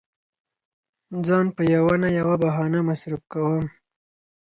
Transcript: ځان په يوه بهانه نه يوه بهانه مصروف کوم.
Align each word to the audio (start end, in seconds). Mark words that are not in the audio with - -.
ځان 1.27 1.45
په 1.55 1.61
يوه 1.73 1.83
بهانه 1.93 1.97
نه 2.09 2.09
يوه 2.19 2.35
بهانه 2.43 2.79
مصروف 2.89 3.23
کوم. 3.33 3.65